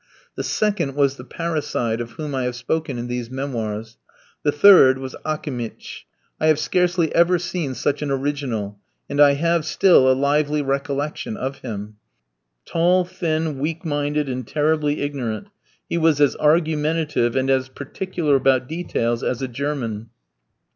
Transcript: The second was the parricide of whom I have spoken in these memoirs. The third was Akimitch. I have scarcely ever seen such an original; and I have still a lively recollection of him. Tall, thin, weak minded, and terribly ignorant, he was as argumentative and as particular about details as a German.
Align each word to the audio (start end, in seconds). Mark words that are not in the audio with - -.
The 0.35 0.43
second 0.43 0.95
was 0.95 1.17
the 1.17 1.23
parricide 1.23 2.01
of 2.01 2.13
whom 2.13 2.33
I 2.33 2.45
have 2.45 2.55
spoken 2.55 2.97
in 2.97 3.05
these 3.07 3.29
memoirs. 3.29 3.99
The 4.41 4.51
third 4.51 4.97
was 4.97 5.15
Akimitch. 5.23 6.07
I 6.39 6.47
have 6.47 6.57
scarcely 6.57 7.13
ever 7.13 7.37
seen 7.37 7.75
such 7.75 8.01
an 8.01 8.09
original; 8.09 8.79
and 9.07 9.21
I 9.21 9.33
have 9.33 9.63
still 9.63 10.11
a 10.11 10.17
lively 10.17 10.63
recollection 10.63 11.37
of 11.37 11.59
him. 11.59 11.97
Tall, 12.65 13.05
thin, 13.05 13.59
weak 13.59 13.85
minded, 13.85 14.27
and 14.27 14.47
terribly 14.47 15.01
ignorant, 15.01 15.49
he 15.87 15.99
was 15.99 16.19
as 16.19 16.35
argumentative 16.37 17.35
and 17.35 17.51
as 17.51 17.69
particular 17.69 18.33
about 18.35 18.67
details 18.67 19.21
as 19.21 19.43
a 19.43 19.47
German. 19.47 20.09